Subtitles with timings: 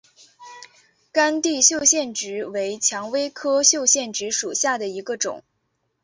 [1.11, 5.43] 干地绣线菊为蔷薇科绣线菊属下的一个种。